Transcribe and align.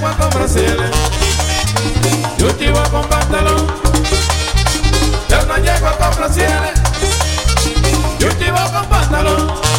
iba 0.00 0.16
con 0.16 0.30
Brasil, 0.30 0.76
yo 2.38 2.54
te 2.56 2.64
iba 2.64 2.82
con 2.84 3.06
pantalón. 3.06 3.66
Yo 5.28 5.46
no 5.46 5.56
llego 5.58 5.90
con 5.98 6.16
Brasil, 6.16 6.46
yo 8.18 8.28
te 8.36 8.46
iba 8.46 8.64
con 8.72 8.86
pantalón. 8.86 9.69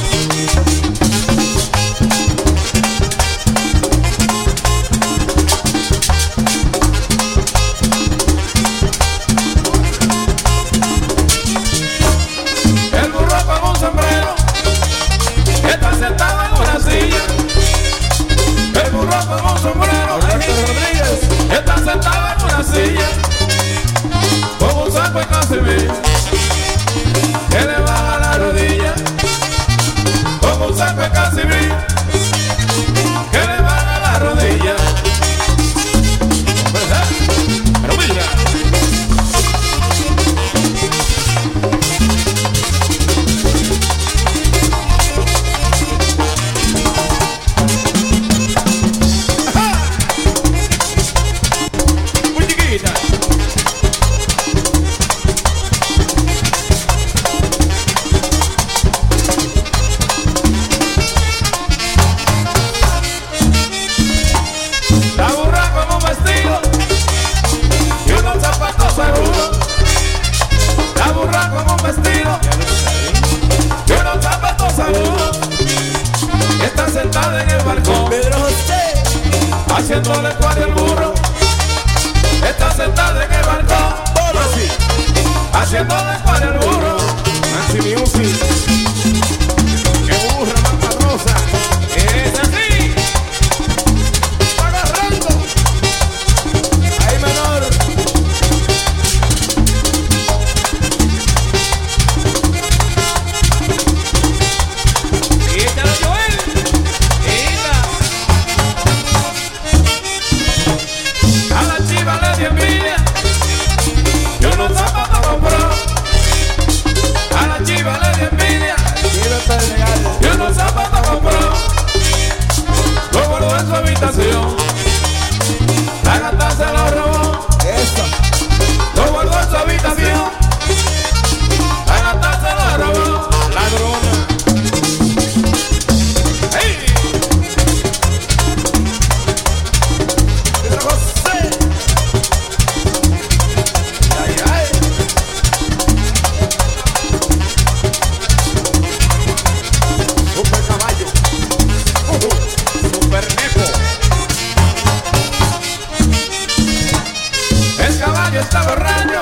está 158.51 158.63
borracho. 158.63 159.21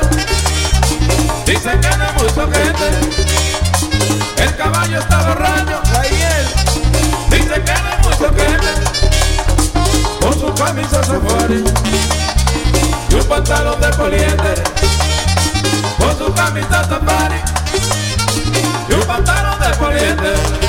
Dicen 1.45 1.79
que 1.79 1.97
no 1.97 2.03
es 2.03 2.13
muy 2.15 2.29
soquete. 2.29 2.89
El 4.43 4.55
caballo 4.55 4.99
está 4.99 5.21
borracho. 5.27 5.81
Ahí 5.99 6.23
Dicen 7.29 7.63
que 7.63 7.73
no 7.73 7.89
es 7.89 8.05
muy 8.05 8.13
soquete. 8.13 8.73
Con 10.19 10.33
su 10.39 10.53
camisa 10.55 11.03
safari. 11.03 11.63
Y 13.09 13.15
un 13.15 13.25
pantalón 13.25 13.79
de 13.79 13.89
poliéster. 13.89 14.63
Con 15.99 16.17
su 16.17 16.33
camisa 16.33 16.83
safari. 16.85 17.41
Y 18.89 18.93
un 18.93 19.03
pantalón 19.05 19.59
de 19.59 19.77
poliéster. 19.77 20.68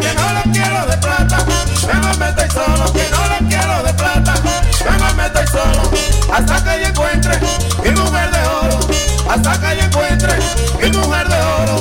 que 0.00 0.14
no 0.14 0.32
le 0.32 0.52
quiero 0.52 0.86
de 0.86 0.96
plata. 0.98 1.38
Me 1.86 2.16
metáis 2.18 2.52
solo, 2.52 2.92
que 2.92 3.06
no 3.10 3.22
le 3.28 3.48
quiero 3.48 3.82
de 3.82 3.94
plata. 3.94 4.34
Me 5.00 5.14
metáis 5.14 5.50
solo, 5.50 5.90
hasta 6.32 6.64
que 6.64 6.80
yo 6.80 6.88
encuentre 6.88 7.40
mi 7.82 7.90
mujer 7.90 8.30
de 8.30 8.46
oro. 8.46 8.78
Hasta 9.28 9.60
que 9.60 9.76
yo 9.76 9.84
encuentre 9.84 10.38
mi 10.80 10.90
mujer 10.96 11.28
de 11.28 11.36
oro. 11.36 11.77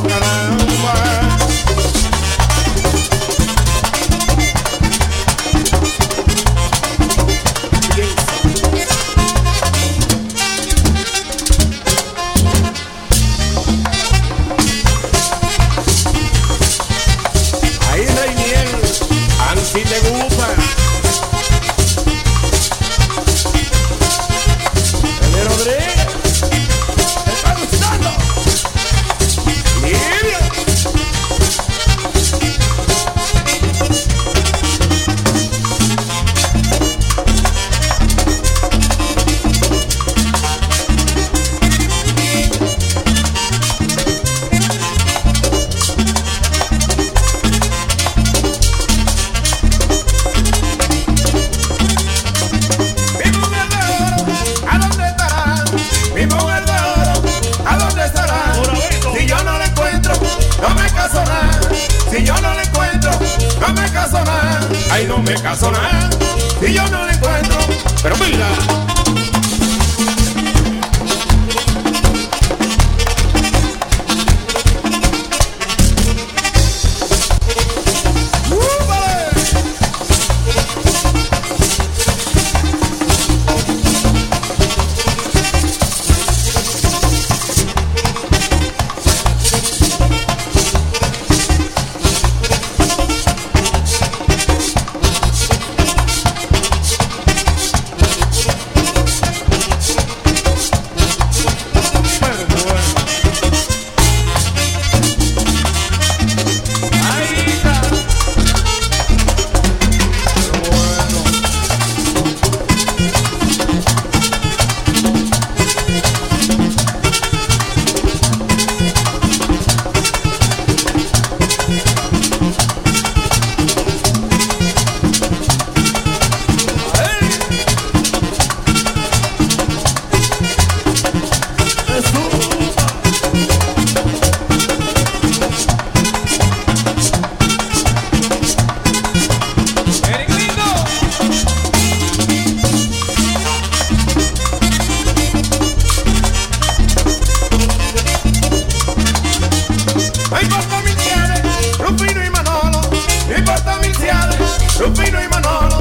Rufino 151.80 152.24
y 152.26 152.30
Manolo, 152.30 152.82
mi 153.28 153.42
porta 153.44 153.78
milciade, 153.78 154.38
Rufino 154.80 155.24
y 155.24 155.28
Manolo, 155.28 155.78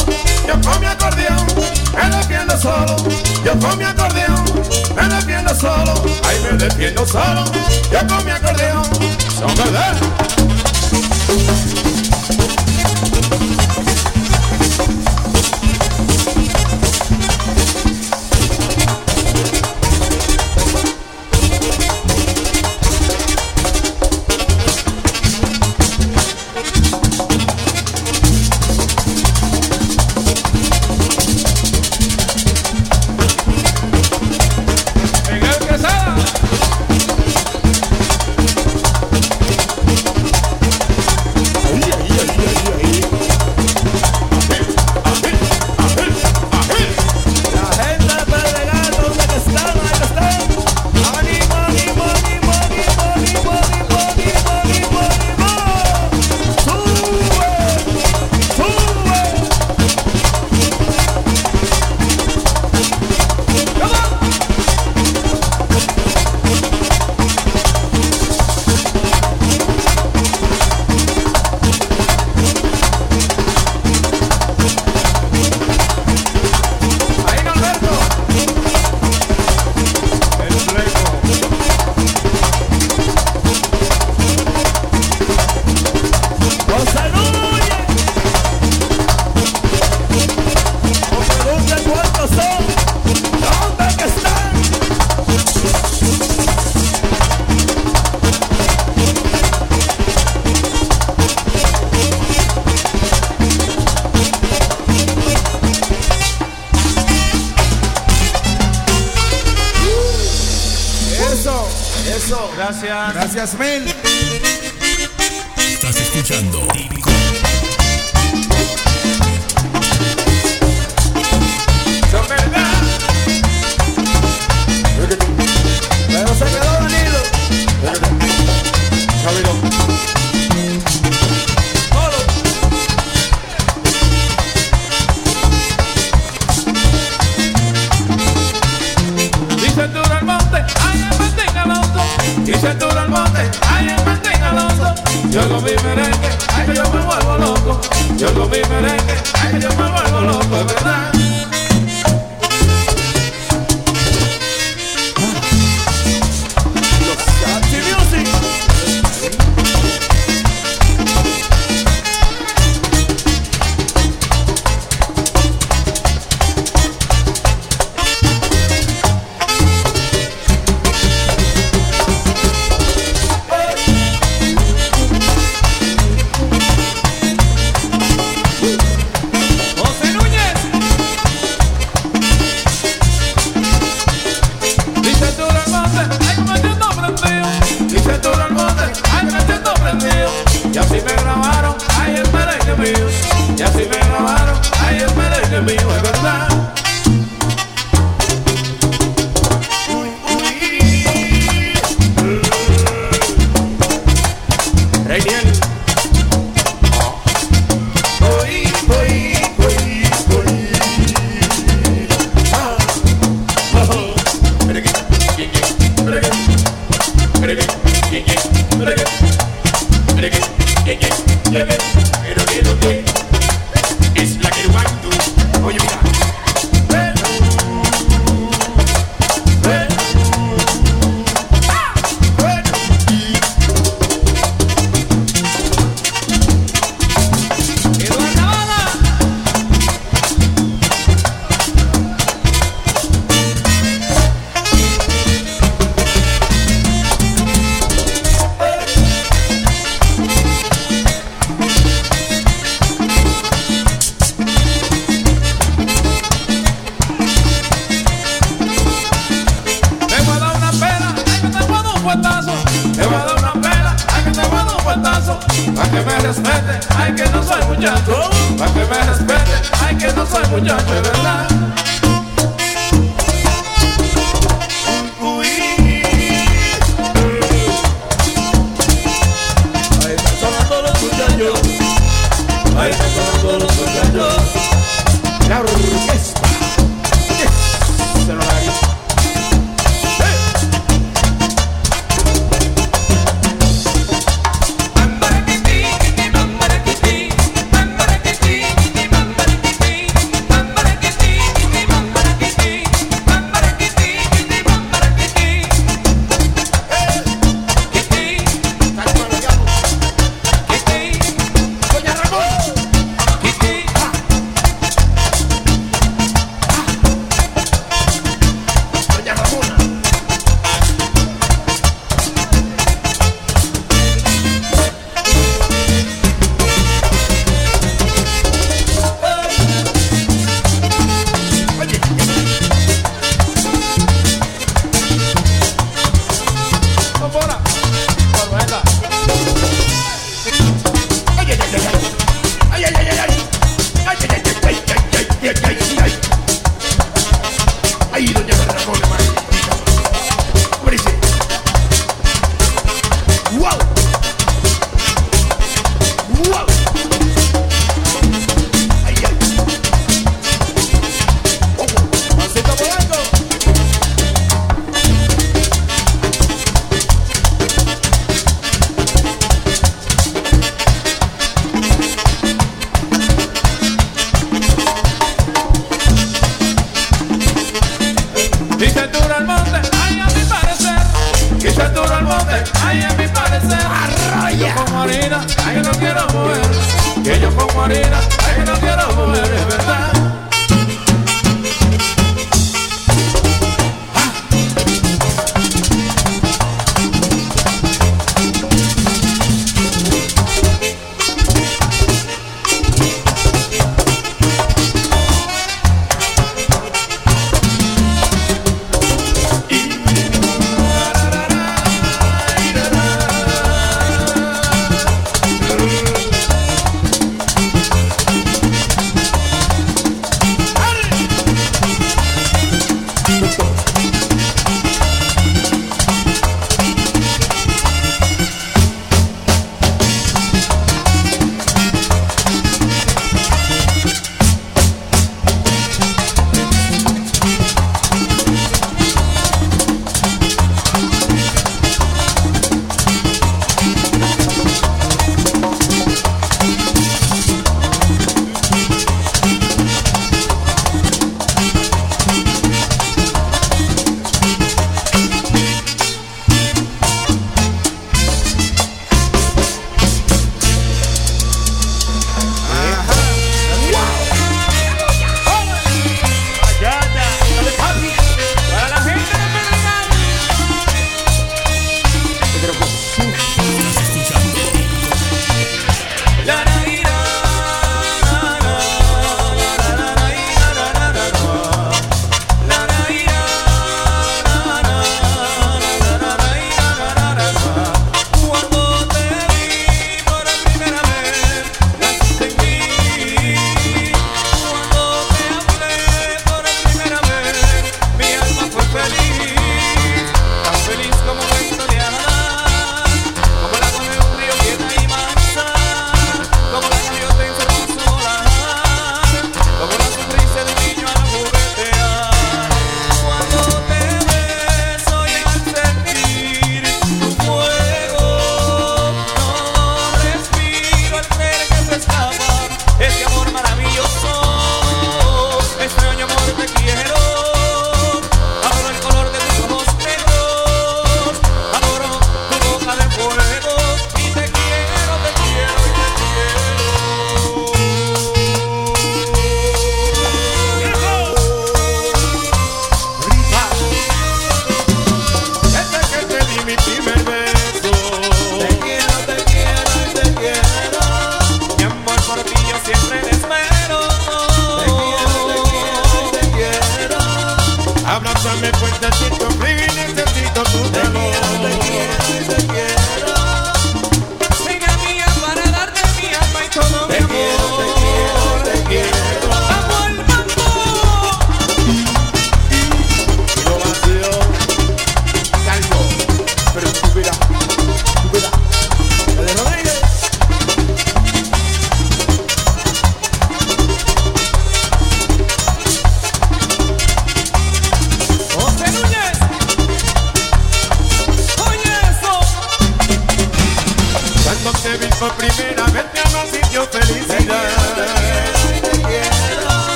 yo 0.47 0.61
con 0.61 0.81
mi 0.81 0.87
acordeón, 0.87 1.47
me 1.95 2.17
defiendo 2.17 2.59
solo, 2.59 2.97
yo 3.45 3.59
con 3.59 3.79
mi 3.79 3.85
acordeón, 3.85 4.45
me 4.95 5.09
defiendo 5.15 5.55
solo, 5.55 5.95
ay 6.25 6.41
me 6.43 6.57
defiendo 6.59 7.07
solo, 7.07 7.45
yo 7.91 8.07
con 8.07 8.25
mi 8.25 8.31
acordeón, 8.31 8.85
son 9.39 9.55
verdad. 9.57 9.97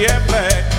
Siempre, 0.00 0.69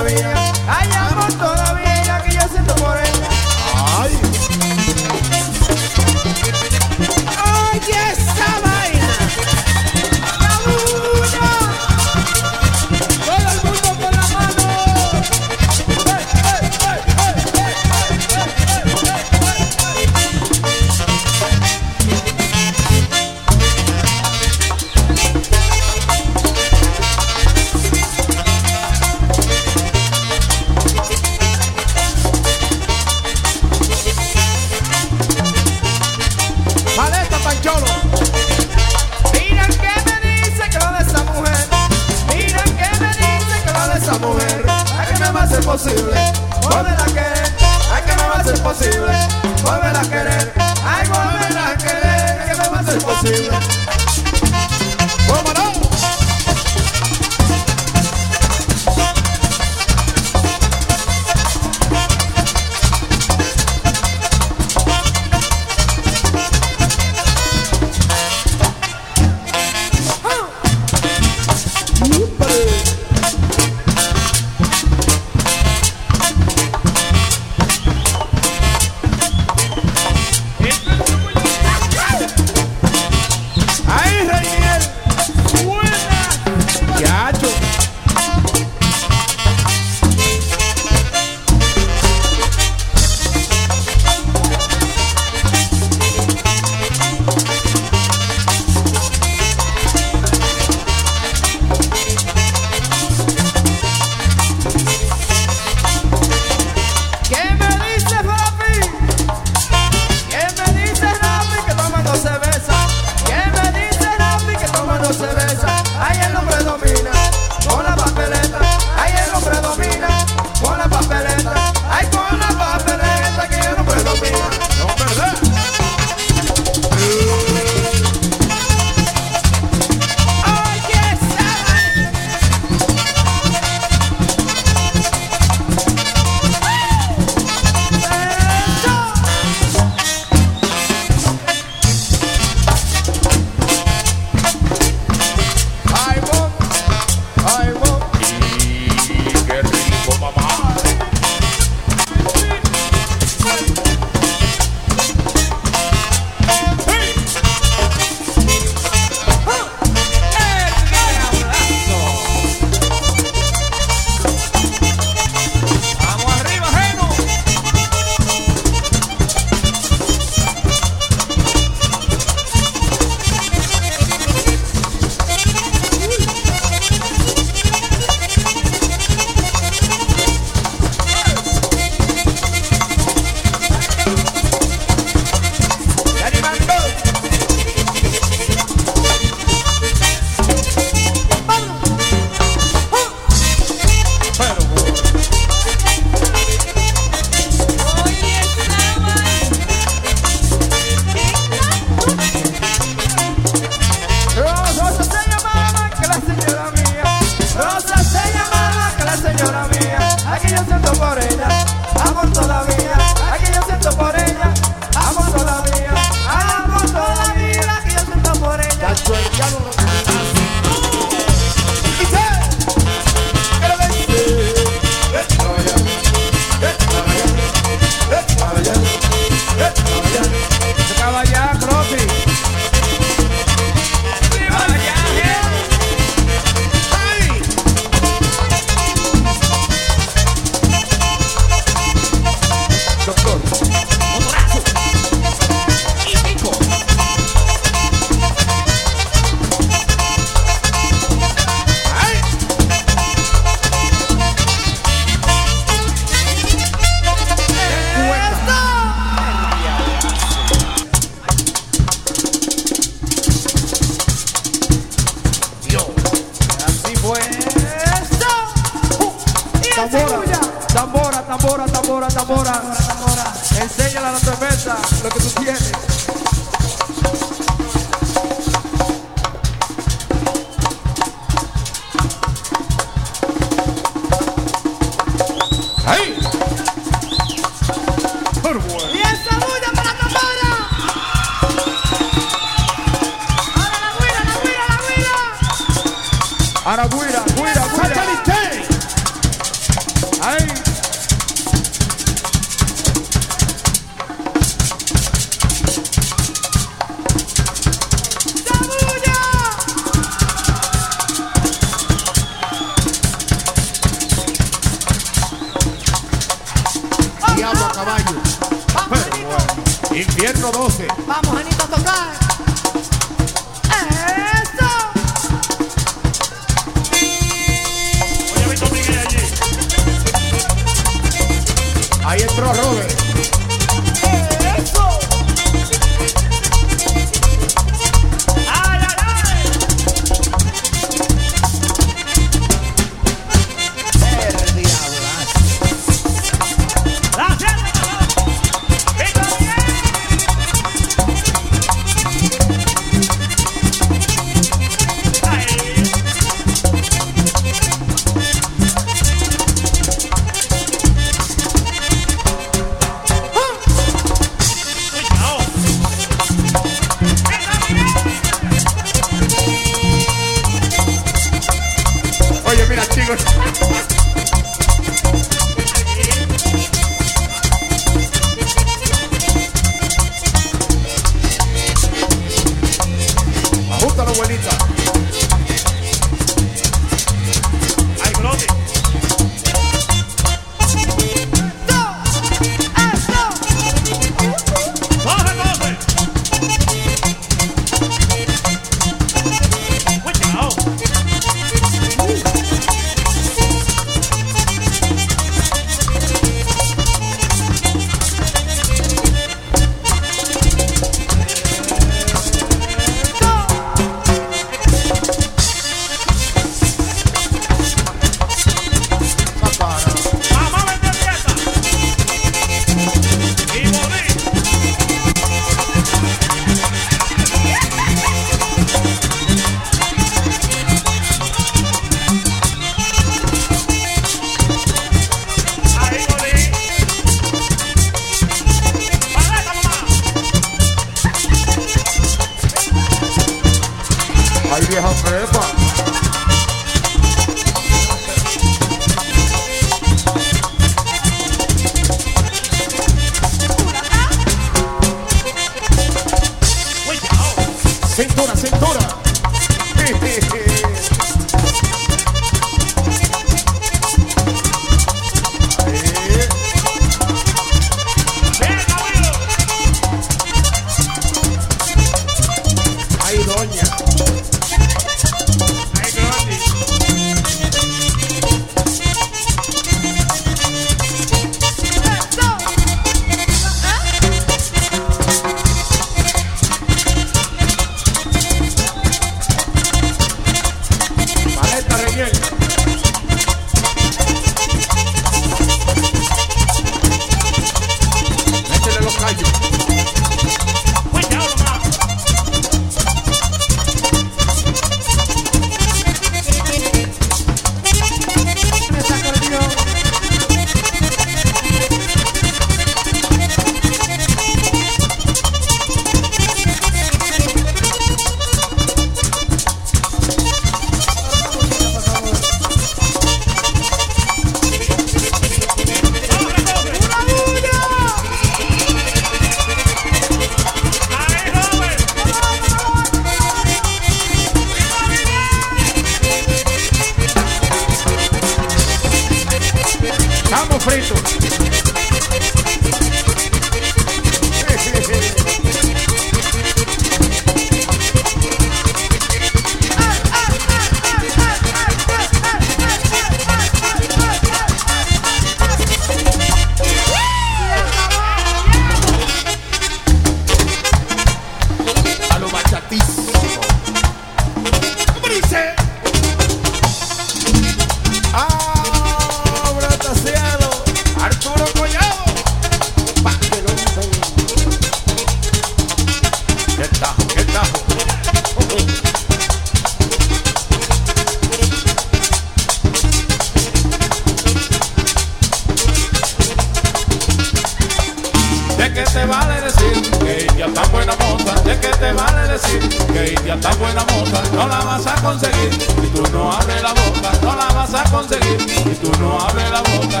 India 590.44 590.62
tan 590.62 590.72
buena 590.72 590.94
moza? 590.96 591.34
¿De 591.42 591.58
qué 591.58 591.68
te 591.68 591.92
vale 591.92 592.28
decir 592.28 592.58
que 592.92 593.14
India 593.16 593.40
tan 593.40 593.58
buena 593.58 593.82
moza? 593.84 594.22
No 594.34 594.46
la 594.46 594.58
vas 594.58 594.86
a 594.86 594.94
conseguir 595.00 595.52
si 595.52 595.88
tú 595.88 596.02
no 596.12 596.32
abres 596.32 596.62
la 596.62 596.74
boca. 596.74 597.12
No 597.22 597.34
la 597.34 597.48
vas 597.54 597.72
a 597.72 597.84
conseguir 597.84 598.40
si 598.40 598.74
tú 598.74 598.92
no 599.00 599.18
abres 599.20 599.50
la 599.50 599.62
boca. 599.62 600.00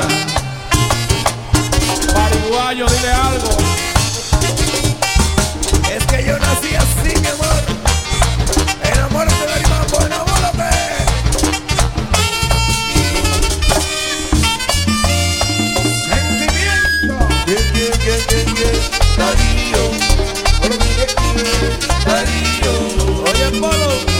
Pariguayo, 2.12 2.86
dile 2.86 3.10
algo. 3.10 3.56
Es 5.90 6.04
que 6.06 6.24
yo 6.26 6.38
nací 6.38 6.74
así, 6.74 7.20
mi 7.20 7.28
amor. 7.28 7.62
Enamórate 8.82 9.46
del 9.46 9.68
mambo, 9.70 10.00
enamórate. 10.04 10.70
Sentimiento. 16.10 17.28
Bien, 17.46 17.72
bien, 17.72 17.92
bien, 18.04 18.26
bien, 18.28 18.54
bien. 18.54 19.53
follow. 23.70 24.13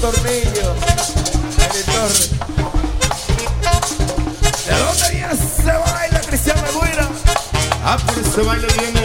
tornillo. 0.00 0.74
Dani 1.58 1.82
Torres. 1.92 2.30
¿De 4.66 4.78
dónde 4.78 5.10
viene 5.10 5.32
ese 5.34 5.72
baile, 5.72 6.20
Cristian 6.26 6.58
Aguilera? 6.58 7.08
Ah, 7.84 7.98
por 8.06 8.18
ese 8.18 8.42
baile 8.42 8.66
viene 8.78 9.02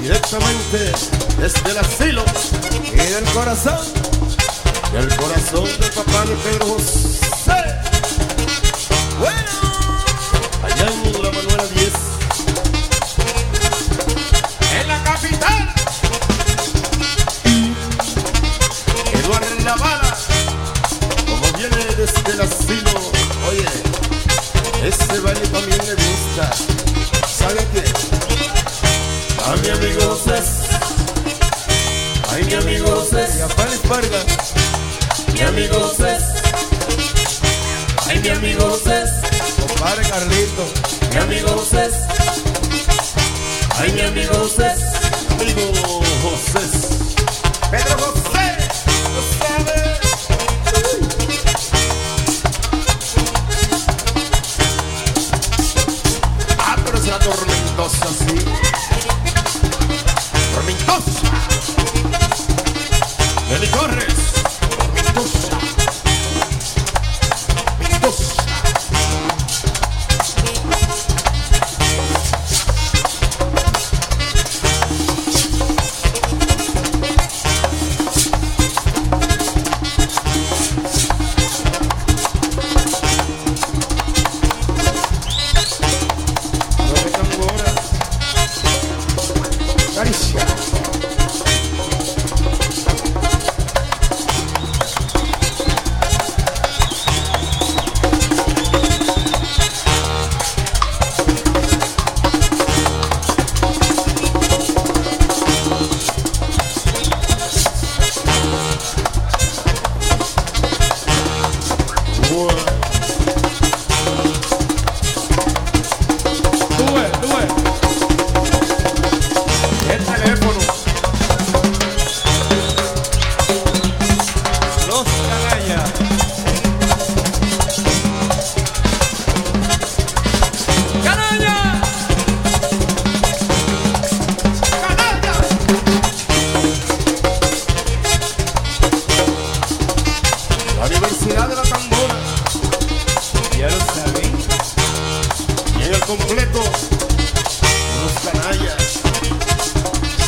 directamente 0.00 0.92
desde 1.38 1.70
el 1.70 1.78
asilo 1.78 2.24
y 2.92 2.96
del 2.96 3.24
corazón. 3.32 3.78
Del 4.92 5.16
corazón 5.16 5.64
de 5.80 5.88
papá 5.88 6.24
de 6.26 6.34
Pedro 6.36 6.66
José. 6.66 7.81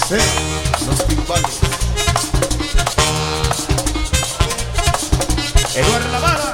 Sí, 0.06 0.16
los 0.86 1.06
timbales. 1.06 1.60
Eduardo 5.74 6.08
Lavada. 6.12 6.52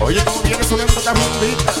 Oye, 0.00 0.24
cómo 0.24 0.40
viene 0.42 0.62
sonando 0.62 0.92
esta 0.92 1.12
bombita. 1.14 1.73